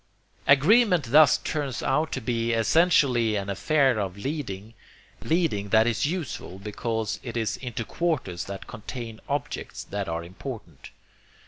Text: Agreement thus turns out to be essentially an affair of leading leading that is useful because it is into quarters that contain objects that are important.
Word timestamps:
Agreement 0.47 1.11
thus 1.11 1.37
turns 1.37 1.83
out 1.83 2.11
to 2.11 2.19
be 2.19 2.53
essentially 2.53 3.35
an 3.35 3.51
affair 3.51 3.99
of 3.99 4.17
leading 4.17 4.73
leading 5.21 5.69
that 5.69 5.85
is 5.85 6.07
useful 6.07 6.57
because 6.57 7.19
it 7.21 7.37
is 7.37 7.55
into 7.57 7.85
quarters 7.85 8.45
that 8.45 8.65
contain 8.65 9.21
objects 9.29 9.83
that 9.83 10.09
are 10.09 10.23
important. 10.23 10.89